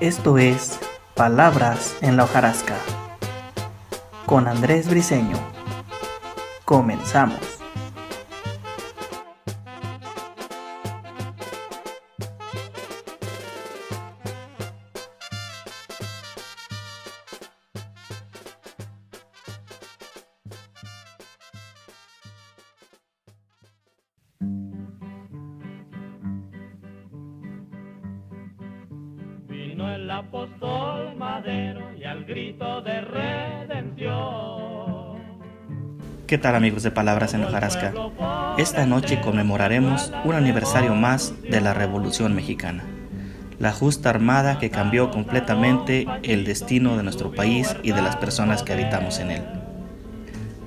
[0.00, 0.78] Esto es
[1.16, 2.76] Palabras en la hojarasca
[4.26, 5.36] con Andrés Briseño.
[6.64, 7.57] Comenzamos.
[36.28, 37.94] ¿Qué tal amigos de Palabras en Hojarasca?
[38.58, 42.84] Esta noche conmemoraremos un aniversario más de la Revolución Mexicana,
[43.58, 48.62] la justa armada que cambió completamente el destino de nuestro país y de las personas
[48.62, 49.42] que habitamos en él.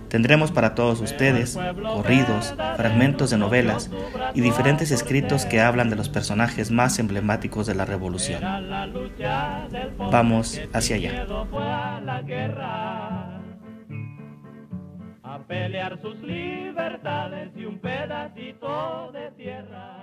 [0.10, 3.92] Tendremos para todos ustedes corridos, fragmentos de novelas
[4.34, 8.42] y diferentes escritos que hablan de los personajes más emblemáticos de la revolución.
[10.12, 11.28] Vamos hacia allá.
[15.48, 20.02] Pelear sus libertades y un pedacito de tierra.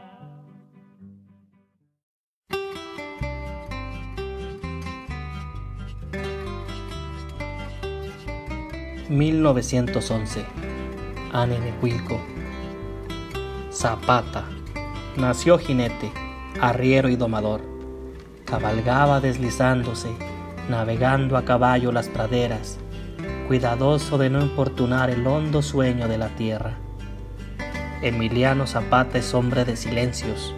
[9.09, 10.44] 1911.
[11.33, 12.20] Anenecuilco.
[13.72, 14.44] Zapata.
[15.16, 16.12] Nació jinete,
[16.61, 17.62] arriero y domador.
[18.44, 20.11] Cabalgaba deslizándose,
[20.69, 22.78] navegando a caballo las praderas,
[23.48, 26.74] cuidadoso de no importunar el hondo sueño de la tierra.
[28.02, 30.54] Emiliano Zapata es hombre de silencios.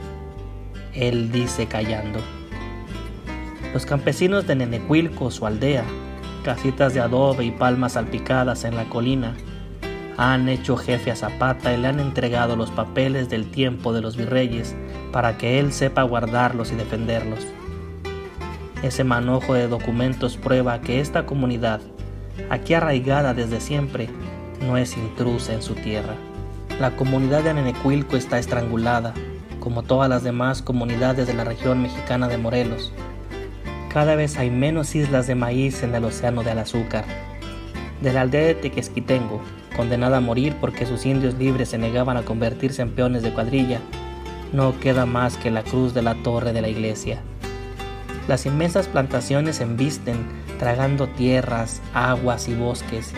[0.93, 2.19] Él dice callando.
[3.73, 5.85] Los campesinos de Nenecuilco, su aldea,
[6.45, 9.37] casitas de adobe y palmas salpicadas en la colina,
[10.17, 14.17] han hecho jefe a Zapata y le han entregado los papeles del tiempo de los
[14.17, 14.75] virreyes
[15.13, 17.47] para que él sepa guardarlos y defenderlos.
[18.83, 21.81] Ese manojo de documentos prueba que esta comunidad,
[22.49, 24.09] aquí arraigada desde siempre,
[24.67, 26.15] no es intrusa en su tierra.
[26.81, 29.13] La comunidad de Anenecuilco está estrangulada,
[29.59, 32.93] como todas las demás comunidades de la región mexicana de Morelos,
[33.93, 37.05] cada vez hay menos islas de maíz en el océano del azúcar.
[38.01, 39.43] De la aldea de Tequesquitengo,
[39.77, 43.81] condenada a morir porque sus indios libres se negaban a convertirse en peones de cuadrilla,
[44.53, 47.21] no queda más que la cruz de la torre de la iglesia.
[48.31, 50.17] Las inmensas plantaciones embisten,
[50.61, 53.13] tragando tierras, aguas y bosques.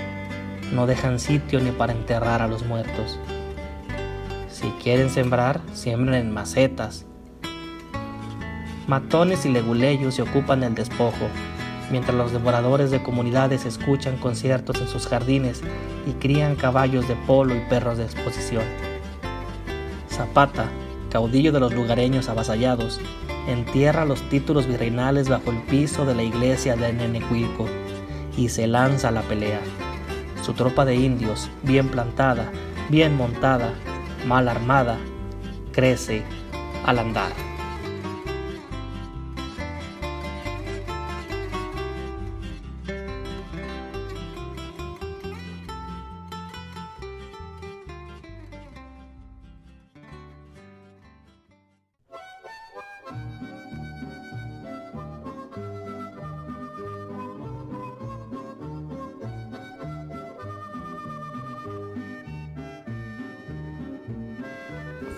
[0.73, 3.21] No dejan sitio ni para enterrar a los muertos.
[4.49, 7.05] Si quieren sembrar, siembren en macetas,
[8.87, 11.29] Matones y leguleyos se ocupan del despojo,
[11.91, 15.61] mientras los devoradores de comunidades escuchan conciertos en sus jardines
[16.06, 18.65] y crían caballos de polo y perros de exposición.
[20.09, 20.71] Zapata,
[21.12, 22.99] caudillo de los lugareños avasallados,
[23.47, 27.67] entierra los títulos virreinales bajo el piso de la iglesia de Nenecuilco
[28.34, 29.61] y se lanza a la pelea.
[30.43, 32.50] Su tropa de indios, bien plantada,
[32.89, 33.75] bien montada,
[34.27, 34.97] mal armada,
[35.73, 36.23] crece
[36.87, 37.52] al andar.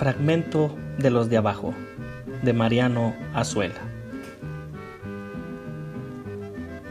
[0.04, 1.72] Fragmento de los de abajo,
[2.42, 3.80] de Mariano Azuela.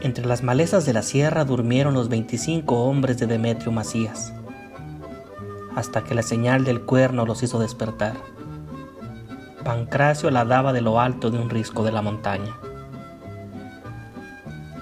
[0.00, 4.34] Entre las malezas de la sierra durmieron los 25 hombres de Demetrio Macías,
[5.76, 8.14] hasta que la señal del cuerno los hizo despertar.
[9.62, 12.56] Pancracio la daba de lo alto de un risco de la montaña.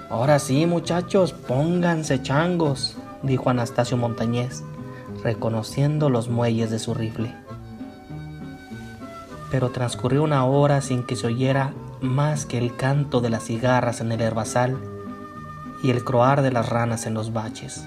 [0.09, 4.63] Ahora sí, muchachos, pónganse changos, dijo Anastasio Montañés,
[5.23, 7.42] reconociendo los muelles de su rifle
[9.53, 14.01] pero transcurrió una hora sin que se oyera más que el canto de las cigarras
[14.01, 14.79] en el herbazal
[15.83, 17.85] y el croar de las ranas en los baches.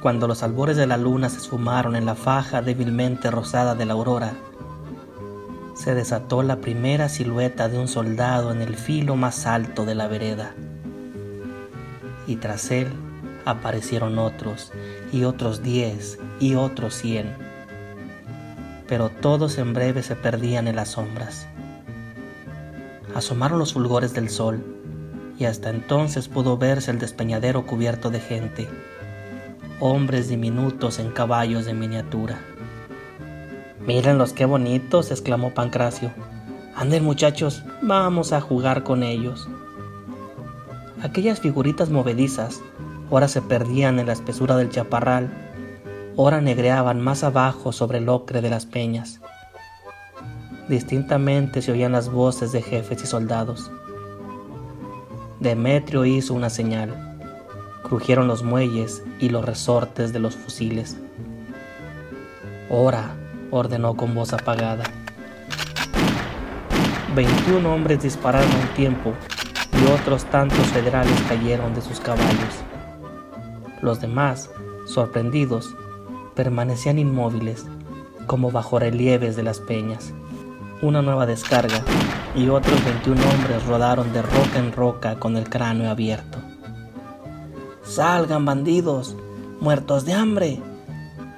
[0.00, 3.94] Cuando los albores de la luna se esfumaron en la faja débilmente rosada de la
[3.94, 4.34] aurora,
[5.74, 10.06] se desató la primera silueta de un soldado en el filo más alto de la
[10.06, 10.54] vereda.
[12.28, 12.92] Y tras él
[13.44, 14.70] aparecieron otros,
[15.10, 17.47] y otros diez, y otros cien
[18.88, 21.46] pero todos en breve se perdían en las sombras.
[23.14, 24.64] Asomaron los fulgores del sol,
[25.38, 28.68] y hasta entonces pudo verse el despeñadero cubierto de gente,
[29.78, 32.40] hombres diminutos en caballos de miniatura.
[33.86, 36.10] Mírenlos qué bonitos, exclamó Pancracio.
[36.74, 39.48] Anden muchachos, vamos a jugar con ellos.
[41.02, 42.60] Aquellas figuritas movedizas
[43.10, 45.47] ora se perdían en la espesura del chaparral,
[46.20, 49.20] ora negreaban más abajo sobre el ocre de las peñas.
[50.68, 53.70] Distintamente se oían las voces de jefes y soldados.
[55.38, 57.20] Demetrio hizo una señal.
[57.84, 60.96] Crujieron los muelles y los resortes de los fusiles.
[62.68, 63.14] Ora,
[63.52, 64.82] ordenó con voz apagada.
[67.14, 69.12] Veintiún hombres dispararon a un tiempo
[69.72, 72.64] y otros tantos federales cayeron de sus caballos.
[73.82, 74.50] Los demás,
[74.84, 75.76] sorprendidos,
[76.38, 77.66] permanecían inmóviles,
[78.28, 80.12] como bajo relieves de las peñas.
[80.82, 81.82] Una nueva descarga
[82.36, 86.38] y otros 21 hombres rodaron de roca en roca con el cráneo abierto.
[87.82, 89.16] Salgan bandidos,
[89.60, 90.62] muertos de hambre,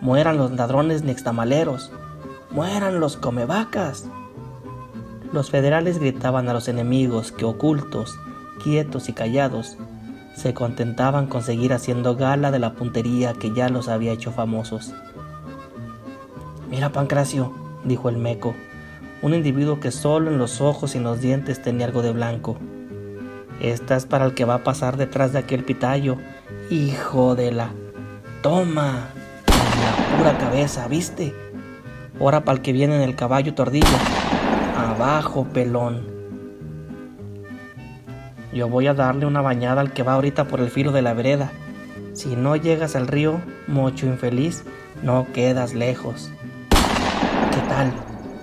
[0.02, 1.90] mueran los ladrones nixtamaleros,
[2.50, 4.04] mueran los comevacas.
[5.32, 8.18] Los federales gritaban a los enemigos que ocultos,
[8.62, 9.78] quietos y callados,
[10.34, 14.92] se contentaban con seguir haciendo gala de la puntería que ya los había hecho famosos.
[16.70, 17.52] Mira, Pancracio,
[17.84, 18.54] dijo el meco,
[19.22, 22.56] un individuo que solo en los ojos y en los dientes tenía algo de blanco.
[23.60, 26.16] Esta es para el que va a pasar detrás de aquel pitayo.
[26.70, 27.70] Hijo de la...
[28.42, 29.10] Toma.
[29.46, 31.34] la pura cabeza, ¿viste?
[32.18, 33.86] Ahora para el que viene en el caballo tordillo.
[34.78, 36.19] Abajo, pelón.
[38.52, 41.14] Yo voy a darle una bañada al que va ahorita por el filo de la
[41.14, 41.52] vereda.
[42.14, 44.64] Si no llegas al río, mocho infeliz,
[45.02, 46.32] no quedas lejos.
[46.70, 47.92] ¿Qué tal?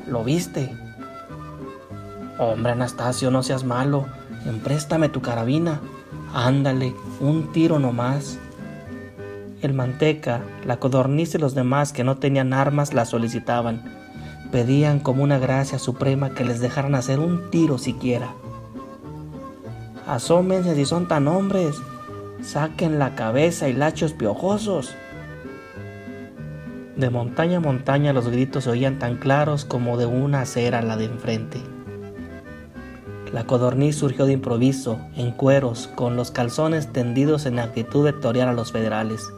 [0.07, 0.74] ¿Lo viste?
[2.39, 4.06] Hombre, Anastasio, no seas malo.
[4.45, 5.81] Empréstame tu carabina.
[6.33, 8.39] Ándale, un tiro nomás.
[9.62, 13.83] El manteca, la codorniz y los demás que no tenían armas la solicitaban.
[14.51, 18.33] Pedían como una gracia suprema que les dejaran hacer un tiro siquiera.
[20.07, 21.75] Asómense si son tan hombres.
[22.42, 24.95] Saquen la cabeza y lachos piojosos.
[26.95, 30.95] De montaña a montaña los gritos se oían tan claros como de una acera la
[30.95, 31.62] de enfrente.
[33.33, 38.48] La codorniz surgió de improviso, en cueros, con los calzones tendidos en actitud de torear
[38.48, 39.30] a los federales.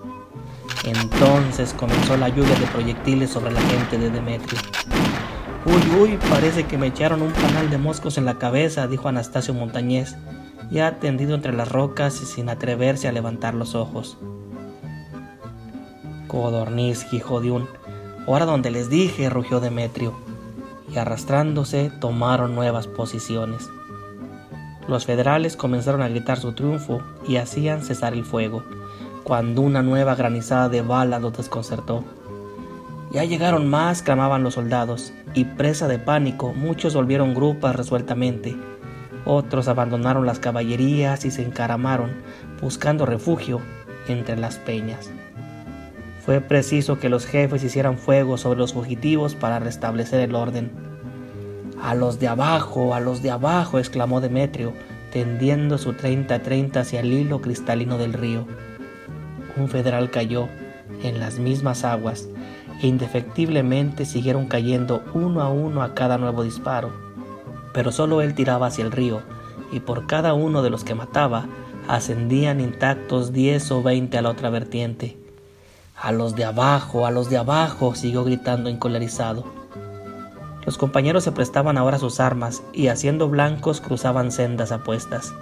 [0.85, 4.59] Entonces comenzó la lluvia de proyectiles sobre la gente de Demetrio.
[5.65, 9.55] Uy, uy, parece que me echaron un panal de moscos en la cabeza, dijo Anastasio
[9.55, 10.15] Montañés,
[10.69, 14.17] ya tendido entre las rocas y sin atreverse a levantar los ojos.
[16.27, 17.67] Codorniz, hijo de un...
[18.27, 20.13] Ahora donde les dije, rugió Demetrio,
[20.93, 23.67] y arrastrándose tomaron nuevas posiciones.
[24.87, 28.63] Los federales comenzaron a gritar su triunfo y hacían cesar el fuego,
[29.23, 32.03] cuando una nueva granizada de balas los desconcertó.
[33.11, 38.55] Ya llegaron más, clamaban los soldados, y presa de pánico, muchos volvieron grupas resueltamente,
[39.29, 42.09] otros abandonaron las caballerías y se encaramaron,
[42.59, 43.61] buscando refugio
[44.07, 45.11] entre las peñas.
[46.25, 50.71] Fue preciso que los jefes hicieran fuego sobre los fugitivos para restablecer el orden.
[51.79, 54.73] A los de abajo, a los de abajo, exclamó Demetrio,
[55.11, 58.47] tendiendo su 30-30 hacia el hilo cristalino del río.
[59.57, 60.49] Un federal cayó
[61.03, 62.27] en las mismas aguas
[62.81, 67.08] e indefectiblemente siguieron cayendo uno a uno a cada nuevo disparo
[67.79, 69.21] pero solo él tiraba hacia el río,
[69.71, 71.45] y por cada uno de los que mataba,
[71.87, 75.15] ascendían intactos diez o veinte a la otra vertiente.
[75.95, 79.45] A los de abajo, a los de abajo, siguió gritando encolerizado.
[80.65, 85.33] Los compañeros se prestaban ahora sus armas y haciendo blancos cruzaban sendas apuestas.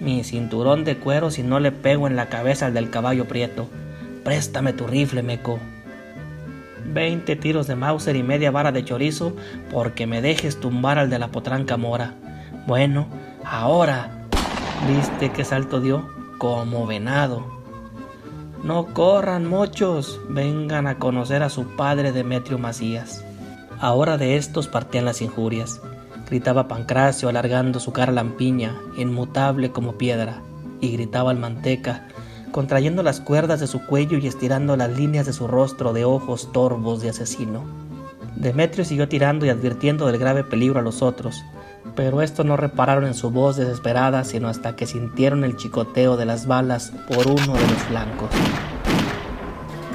[0.00, 3.68] Mi cinturón de cuero si no le pego en la cabeza al del caballo prieto.
[4.24, 5.60] Préstame tu rifle, meco.
[6.92, 9.34] 20 tiros de Mauser y media vara de chorizo
[9.70, 12.14] porque me dejes tumbar al de la potranca mora.
[12.66, 13.06] Bueno,
[13.44, 14.26] ahora.
[14.88, 16.08] ¿Viste qué salto dio?
[16.38, 17.58] Como venado.
[18.62, 20.20] No corran, mochos.
[20.28, 23.24] Vengan a conocer a su padre Demetrio Macías.
[23.80, 25.80] Ahora de estos partían las injurias.
[26.28, 30.42] Gritaba Pancracio alargando su cara lampiña, inmutable como piedra,
[30.80, 32.06] y gritaba el manteca
[32.50, 36.50] contrayendo las cuerdas de su cuello y estirando las líneas de su rostro de ojos
[36.52, 37.64] torvos de asesino.
[38.36, 41.42] Demetrio siguió tirando y advirtiendo del grave peligro a los otros,
[41.96, 46.26] pero estos no repararon en su voz desesperada sino hasta que sintieron el chicoteo de
[46.26, 48.30] las balas por uno de los flancos.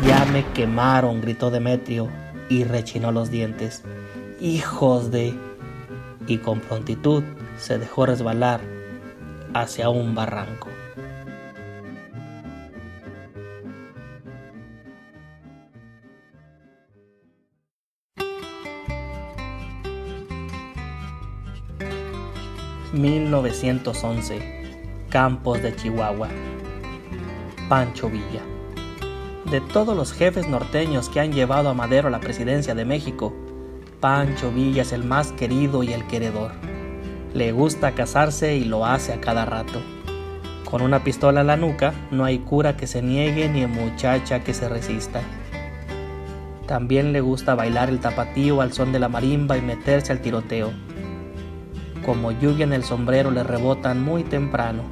[0.06, 2.10] Ya me quemaron, gritó Demetrio
[2.50, 3.84] y rechinó los dientes.
[4.42, 5.34] Hijos de...
[6.28, 7.24] y con prontitud
[7.58, 8.60] se dejó resbalar
[9.54, 10.73] hacia un barranco.
[22.94, 24.40] 1911,
[25.10, 26.28] Campos de Chihuahua.
[27.68, 28.44] Pancho Villa.
[29.50, 33.34] De todos los jefes norteños que han llevado a Madero a la presidencia de México,
[34.00, 36.52] Pancho Villa es el más querido y el queredor.
[37.34, 39.82] Le gusta casarse y lo hace a cada rato.
[40.70, 44.54] Con una pistola en la nuca, no hay cura que se niegue ni muchacha que
[44.54, 45.22] se resista.
[46.68, 50.72] También le gusta bailar el tapatío al son de la marimba y meterse al tiroteo.
[52.06, 54.84] Como lluvia en el sombrero le rebotan muy temprano.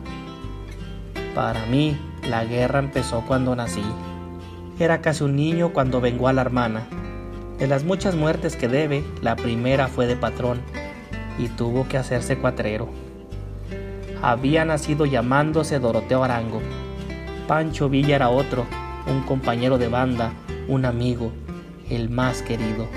[1.36, 3.84] Para mí, la guerra empezó cuando nací.
[4.80, 6.88] Era casi un niño cuando vengó a la hermana.
[7.60, 10.62] De las muchas muertes que debe, la primera fue de patrón
[11.38, 12.88] y tuvo que hacerse cuatrero.
[14.22, 16.62] Había nacido llamándose Doroteo Arango.
[17.48, 18.66] Pancho Villa era otro,
[19.06, 20.32] un compañero de banda,
[20.68, 21.32] un amigo,
[21.90, 22.88] el más querido.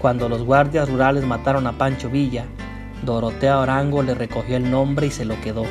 [0.00, 2.46] Cuando los guardias rurales mataron a Pancho Villa,
[3.04, 5.64] Doroteo Arango le recogió el nombre y se lo quedó.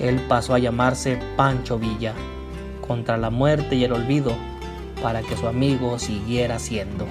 [0.00, 2.14] Él pasó a llamarse Pancho Villa,
[2.86, 4.32] contra la muerte y el olvido,
[5.02, 7.06] para que su amigo siguiera siendo.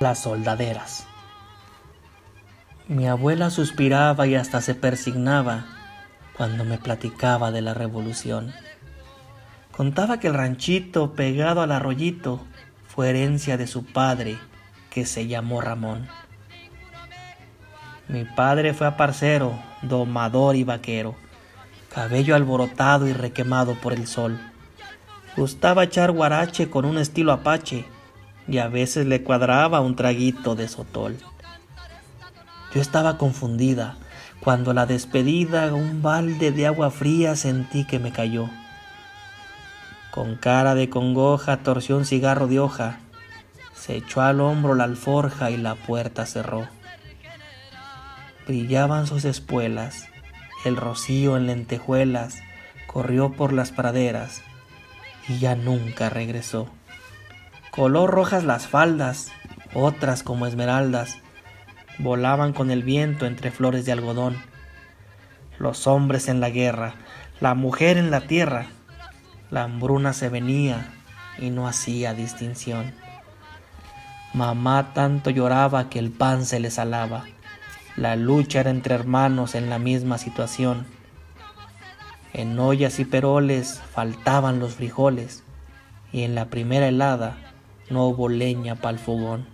[0.00, 1.06] Las soldaderas.
[2.88, 5.64] Mi abuela suspiraba y hasta se persignaba
[6.36, 8.52] cuando me platicaba de la revolución.
[9.72, 12.44] Contaba que el ranchito pegado al arroyito
[12.86, 14.38] fue herencia de su padre,
[14.90, 16.08] que se llamó Ramón.
[18.08, 21.16] Mi padre fue aparcero, domador y vaquero,
[21.96, 24.38] cabello alborotado y requemado por el sol.
[25.34, 27.86] Gustaba echar guarache con un estilo apache
[28.46, 31.16] y a veces le cuadraba un traguito de sotol.
[32.74, 33.96] Yo estaba confundida
[34.40, 38.50] cuando a la despedida un balde de agua fría sentí que me cayó.
[40.10, 43.00] Con cara de congoja torció un cigarro de hoja,
[43.72, 46.68] se echó al hombro la alforja y la puerta cerró.
[48.46, 50.08] Brillaban sus espuelas,
[50.64, 52.42] el rocío en lentejuelas
[52.86, 54.42] corrió por las praderas
[55.28, 56.68] y ya nunca regresó.
[57.70, 59.32] Color rojas las faldas,
[59.74, 61.18] otras como esmeraldas,
[61.98, 64.36] volaban con el viento entre flores de algodón.
[65.58, 66.94] Los hombres en la guerra,
[67.40, 68.66] la mujer en la tierra,
[69.50, 70.92] la hambruna se venía
[71.38, 72.94] y no hacía distinción.
[74.32, 77.24] Mamá tanto lloraba que el pan se le salaba.
[77.96, 80.86] La lucha era entre hermanos en la misma situación.
[82.34, 85.44] En ollas y peroles faltaban los frijoles
[86.12, 87.38] y en la primera helada
[87.88, 89.46] no hubo leña para el fogón.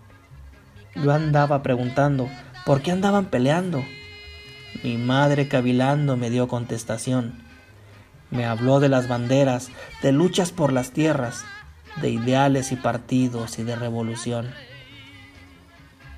[0.97, 2.29] Yo andaba preguntando
[2.67, 3.85] por qué andaban peleando.
[4.83, 7.45] Mi madre cavilando me dio contestación.
[8.33, 9.71] Me habló de las banderas,
[10.03, 11.45] de luchas por las tierras,
[12.01, 14.53] de ideales y partidos y de revolución.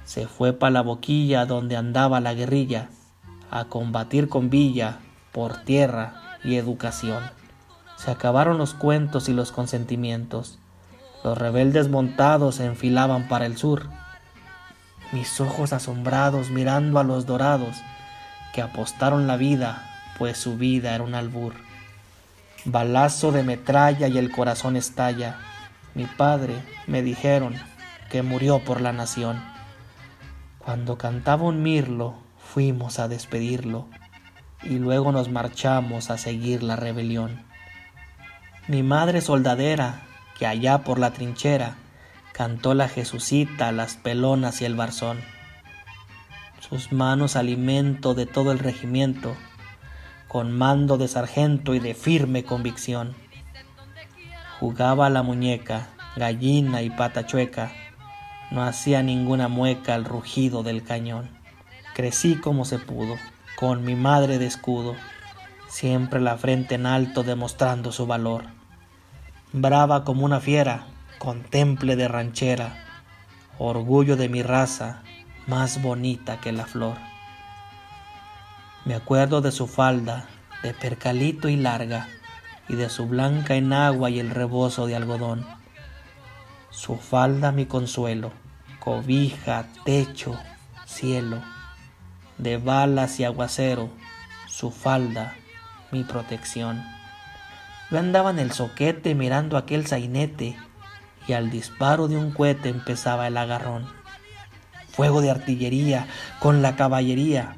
[0.04, 2.88] Se fue pa' la boquilla donde andaba la guerrilla,
[3.50, 4.98] a combatir con Villa
[5.32, 7.22] por tierra y educación.
[7.96, 10.58] Se acabaron los cuentos y los consentimientos.
[11.22, 13.88] Los rebeldes montados se enfilaban para el sur.
[15.12, 17.76] Mis ojos asombrados mirando a los dorados
[18.52, 21.54] que apostaron la vida, pues su vida era un albur.
[22.66, 25.38] Balazo de metralla y el corazón estalla.
[25.94, 26.54] Mi padre,
[26.86, 27.54] me dijeron,
[28.10, 29.53] que murió por la nación.
[30.64, 33.86] Cuando cantaba un mirlo, fuimos a despedirlo
[34.62, 37.44] y luego nos marchamos a seguir la rebelión.
[38.66, 40.06] Mi madre soldadera,
[40.38, 41.76] que allá por la trinchera
[42.32, 45.20] cantó la Jesucita, las pelonas y el barzón.
[46.66, 49.36] Sus manos alimento de todo el regimiento,
[50.28, 53.14] con mando de sargento y de firme convicción.
[54.60, 57.70] Jugaba la muñeca, gallina y pata chueca,
[58.50, 61.30] no hacía ninguna mueca al rugido del cañón.
[61.94, 63.16] Crecí como se pudo,
[63.56, 64.96] con mi madre de escudo,
[65.68, 68.44] siempre la frente en alto demostrando su valor.
[69.52, 70.86] Brava como una fiera,
[71.18, 72.84] con temple de ranchera,
[73.58, 75.02] orgullo de mi raza,
[75.46, 76.96] más bonita que la flor.
[78.84, 80.26] Me acuerdo de su falda,
[80.62, 82.08] de percalito y larga,
[82.68, 85.46] y de su blanca enagua y el rebozo de algodón.
[86.74, 88.32] Su falda mi consuelo,
[88.80, 90.36] cobija, techo,
[90.84, 91.40] cielo.
[92.36, 93.90] de balas y aguacero,
[94.48, 95.34] su falda,
[95.92, 96.84] mi protección.
[97.90, 100.58] Yo andaba en el soquete mirando aquel sainete
[101.28, 103.86] y al disparo de un cohete empezaba el agarrón.
[104.90, 106.08] Fuego de artillería
[106.40, 107.56] con la caballería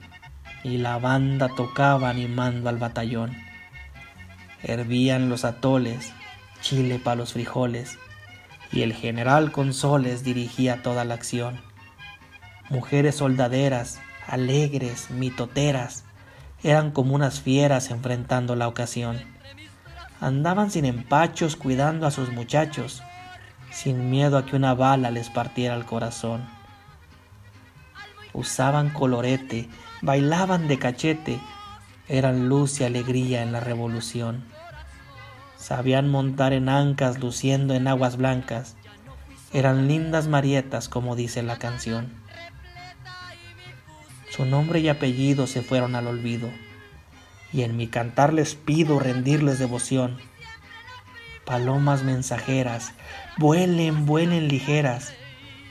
[0.63, 3.35] y la banda tocaba animando al batallón.
[4.63, 6.13] Hervían los atoles,
[6.61, 7.99] chile para los frijoles
[8.73, 11.61] y el general Consoles dirigía toda la acción.
[12.69, 16.05] Mujeres soldaderas, alegres, mitoteras,
[16.63, 19.21] eran como unas fieras enfrentando la ocasión.
[20.21, 23.03] Andaban sin empachos cuidando a sus muchachos,
[23.71, 26.49] sin miedo a que una bala les partiera el corazón.
[28.33, 29.69] Usaban colorete,
[30.03, 31.41] bailaban de cachete,
[32.09, 34.45] eran luz y alegría en la revolución.
[35.67, 38.77] Sabían montar en ancas luciendo en aguas blancas,
[39.53, 42.13] eran lindas marietas como dice la canción.
[44.31, 46.51] Su nombre y apellido se fueron al olvido,
[47.53, 50.19] y en mi cantar les pido rendirles devoción.
[51.45, 52.93] Palomas mensajeras,
[53.37, 55.15] vuelen, vuelen ligeras,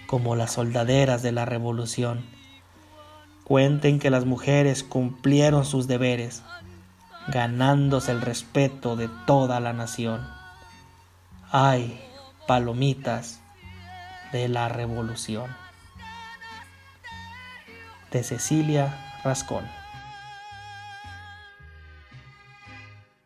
[0.07, 2.25] como las soldaderas de la revolución.
[3.45, 6.43] Cuenten que las mujeres cumplieron sus deberes,
[7.27, 10.27] ganándose el respeto de toda la nación.
[11.51, 11.99] Ay,
[12.47, 13.41] palomitas
[14.31, 15.55] de la revolución
[18.11, 19.65] de Cecilia Rascón.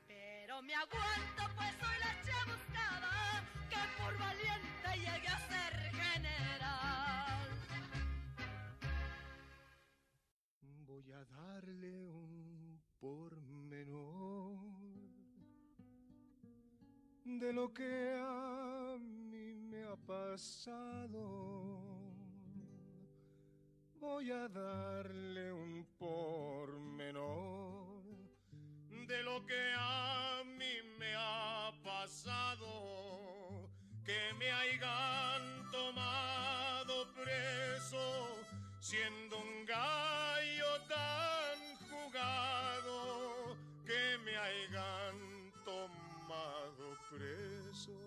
[0.08, 7.50] Pero me aguanto pues soy la chamuscada que por valiente llegué a ser general.
[10.88, 12.59] Voy a darle un
[13.00, 14.60] pormenor
[17.24, 21.79] de lo que a mí me ha pasado.
[24.00, 27.19] Voy a darle un pormenor
[29.08, 33.69] de lo que a mí me ha pasado.
[34.04, 38.43] Que me hayan tomado preso
[38.80, 41.79] siendo un gallo tan
[42.10, 43.58] jugado.
[43.86, 47.98] Que me hayan tomado preso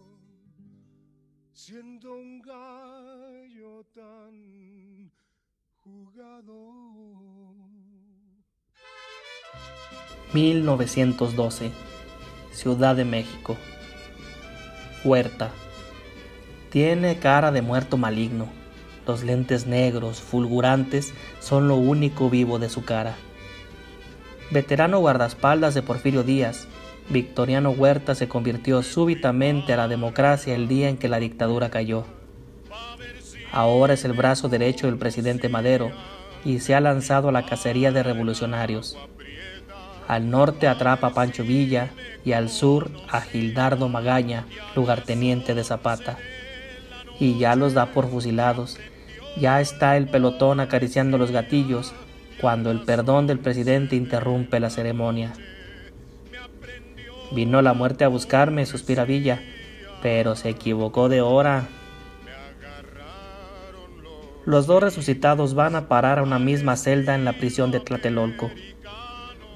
[1.52, 5.12] siendo un gallo tan
[5.80, 6.72] jugado.
[10.32, 11.72] 1912,
[12.52, 13.56] Ciudad de México.
[15.04, 15.50] Huerta.
[16.70, 18.46] Tiene cara de muerto maligno.
[19.06, 23.16] Los lentes negros, fulgurantes, son lo único vivo de su cara.
[24.52, 26.68] Veterano guardaespaldas de Porfirio Díaz,
[27.08, 32.04] Victoriano Huerta se convirtió súbitamente a la democracia el día en que la dictadura cayó.
[33.50, 35.90] Ahora es el brazo derecho del presidente Madero
[36.44, 38.98] y se ha lanzado a la cacería de revolucionarios.
[40.06, 41.88] Al norte atrapa a Pancho Villa
[42.22, 44.44] y al sur a Gildardo Magaña,
[44.76, 46.18] lugarteniente de Zapata.
[47.18, 48.76] Y ya los da por fusilados.
[49.40, 51.94] Ya está el pelotón acariciando los gatillos
[52.42, 55.32] cuando el perdón del presidente interrumpe la ceremonia.
[57.30, 59.40] Vino la muerte a buscarme, suspira Villa,
[60.02, 61.68] pero se equivocó de hora.
[64.44, 68.50] Los dos resucitados van a parar a una misma celda en la prisión de Tlatelolco.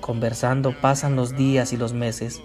[0.01, 2.41] Conversando pasan los días y los meses.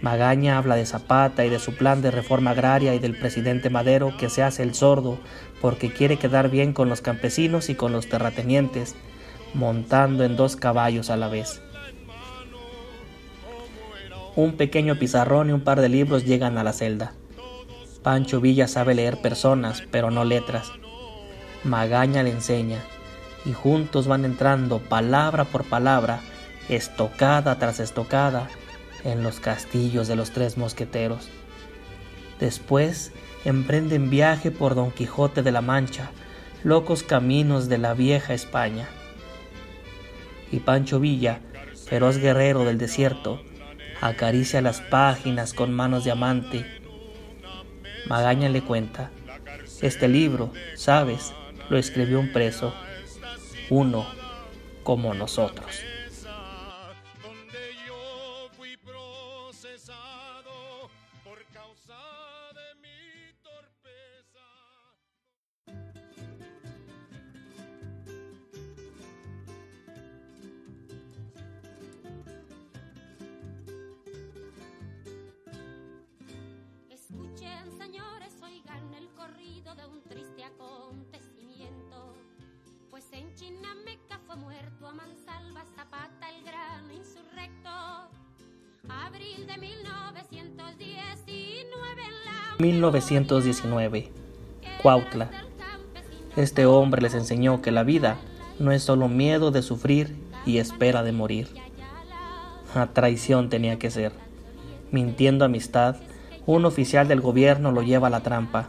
[0.00, 4.16] Magaña habla de Zapata y de su plan de reforma agraria y del presidente Madero
[4.16, 5.18] que se hace el sordo
[5.60, 8.94] porque quiere quedar bien con los campesinos y con los terratenientes,
[9.54, 11.60] montando en dos caballos a la vez.
[14.34, 17.14] Un pequeño pizarrón y un par de libros llegan a la celda.
[18.02, 20.70] Pancho Villa sabe leer personas, pero no letras.
[21.64, 22.78] Magaña le enseña,
[23.44, 26.20] y juntos van entrando palabra por palabra,
[26.68, 28.48] estocada tras estocada,
[29.04, 31.28] en los castillos de los tres mosqueteros.
[32.40, 33.12] Después
[33.44, 36.10] emprenden viaje por Don Quijote de la Mancha,
[36.64, 38.88] locos caminos de la vieja España.
[40.52, 41.40] Y Pancho Villa,
[41.88, 43.42] feroz guerrero del desierto,
[44.00, 46.66] acaricia las páginas con manos de amante.
[48.08, 49.10] Magaña le cuenta,
[49.82, 51.32] este libro, sabes,
[51.68, 52.72] lo escribió un preso,
[53.70, 54.06] uno
[54.82, 55.82] como nosotros.
[84.94, 87.70] Mansalva, Zapata, el gran insurrecto.
[88.88, 91.06] Abril de 1919
[92.58, 94.10] 1919,
[94.82, 95.30] Cuautla.
[96.36, 98.16] Este hombre les enseñó que la vida
[98.58, 101.48] no es solo miedo de sufrir y espera de morir.
[102.74, 104.12] A traición tenía que ser.
[104.90, 105.96] Mintiendo amistad,
[106.46, 108.68] un oficial del gobierno lo lleva a la trampa.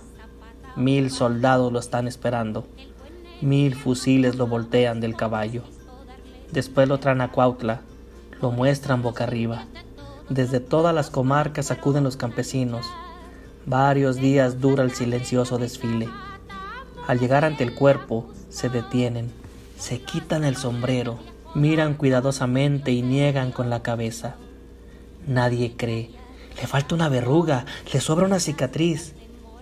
[0.76, 2.68] Mil soldados lo están esperando.
[3.42, 5.64] Mil fusiles lo voltean del caballo.
[6.52, 7.82] Después lo traen a Cuautla,
[8.42, 9.66] lo muestran boca arriba.
[10.30, 12.86] Desde todas las comarcas acuden los campesinos.
[13.66, 16.10] Varios días dura el silencioso desfile.
[17.08, 19.32] Al llegar ante el cuerpo, se detienen,
[19.78, 21.20] se quitan el sombrero,
[21.56, 24.36] miran cuidadosamente y niegan con la cabeza.
[25.28, 26.12] Nadie cree.
[26.60, 29.14] Le falta una verruga, le sobra una cicatriz.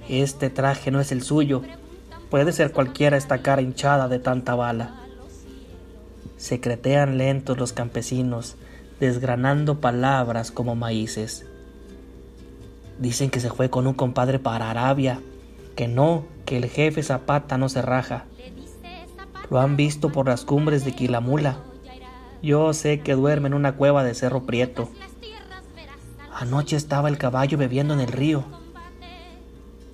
[0.08, 1.64] Este traje no es el suyo.
[2.30, 5.05] Puede ser cualquiera esta cara hinchada de tanta bala.
[6.38, 8.58] Secretean lentos los campesinos,
[9.00, 11.46] desgranando palabras como maíces.
[13.00, 15.22] Dicen que se fue con un compadre para Arabia,
[15.76, 18.26] que no, que el jefe Zapata no se raja.
[19.50, 21.58] Lo han visto por las cumbres de Quilamula.
[22.42, 24.90] Yo sé que duerme en una cueva de Cerro Prieto.
[26.34, 28.44] Anoche estaba el caballo bebiendo en el río.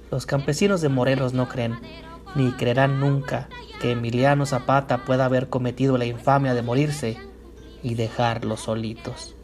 [0.10, 1.78] Los campesinos de Morelos no creen,
[2.36, 7.18] ni creerán nunca que Emiliano Zapata pueda haber cometido la infamia de morirse
[7.84, 9.36] y dejarlos solitos.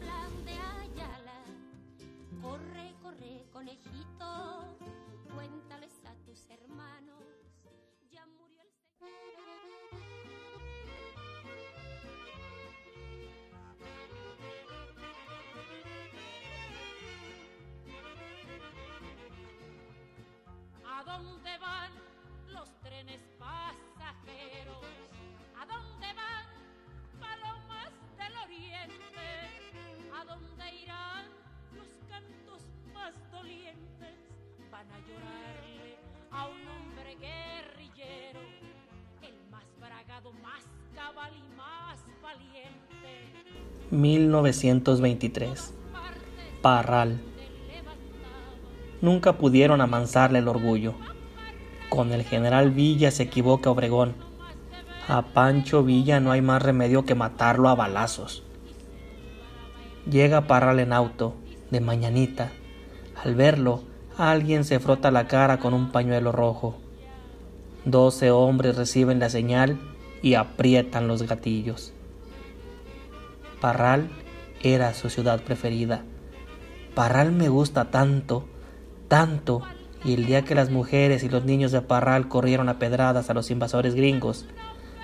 [34.78, 35.96] Van a llorarle
[36.30, 38.38] a un hombre guerrillero,
[39.22, 40.62] el más bragado, más
[40.94, 43.88] cabal y más valiente.
[43.90, 45.74] 1923.
[45.92, 46.20] Partes
[46.62, 47.20] Parral.
[49.00, 50.94] Nunca pudieron amansarle el orgullo.
[51.88, 54.14] Con el general Villa se equivoca Obregón.
[55.08, 58.44] A Pancho Villa no hay más remedio que matarlo a balazos.
[60.08, 61.34] Llega Parral en auto,
[61.72, 62.52] de mañanita.
[63.24, 63.87] Al verlo,
[64.18, 66.74] alguien se frota la cara con un pañuelo rojo.
[67.84, 69.78] Doce hombres reciben la señal
[70.22, 71.92] y aprietan los gatillos.
[73.60, 74.10] Parral
[74.60, 76.02] era su ciudad preferida.
[76.96, 78.44] Parral me gusta tanto,
[79.06, 79.62] tanto,
[80.04, 83.34] y el día que las mujeres y los niños de Parral corrieron a pedradas a
[83.34, 84.46] los invasores gringos,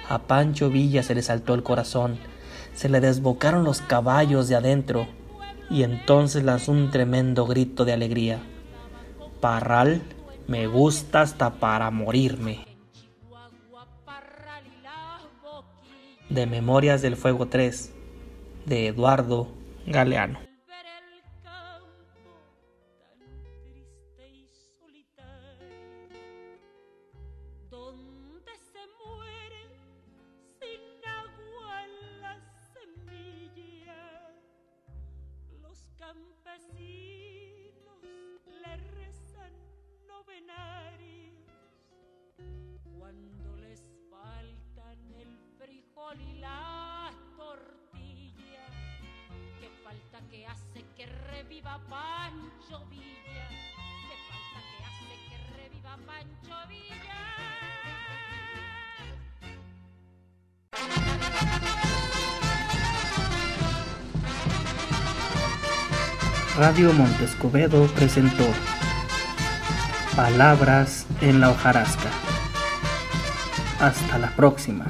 [0.09, 2.19] a Pancho Villa se le saltó el corazón,
[2.75, 5.07] se le desbocaron los caballos de adentro,
[5.71, 8.41] y entonces lanzó un tremendo grito de alegría.
[9.45, 10.01] Parral
[10.49, 12.65] me gusta hasta para morirme.
[16.31, 17.93] De Memorias del Fuego 3,
[18.65, 19.49] de Eduardo
[19.87, 20.39] Galeano.
[43.05, 48.65] Cuando les faltan el frijol y la tortilla.
[49.61, 53.47] Que falta que hace que reviva Pancho Villa.
[54.09, 57.21] Que falta que hace que reviva Pancho Villa.
[66.57, 68.47] Radio Montescobedo presentó
[70.17, 72.24] Palabras en la hojarasca.
[73.81, 74.87] Hasta la próxima.